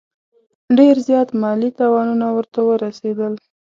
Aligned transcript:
ډېر 0.77 0.95
زیات 1.07 1.29
مالي 1.41 1.69
تاوانونه 1.79 2.27
ورته 2.35 2.59
ورسېدل. 2.63 3.33